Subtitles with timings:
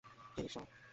[0.37, 0.65] হে, ঈশ্বর।